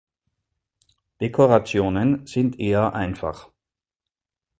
Dekorationen 1.21 2.25
sind 2.25 2.59
eher 2.59 2.95
einfach. 2.95 3.51